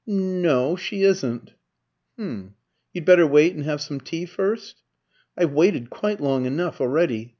[0.07, 1.53] "N no, she isn't."
[2.17, 2.55] "H'm
[2.91, 4.81] you'd better wait and have some tea first?"
[5.37, 7.29] "I've waited quite long enough already.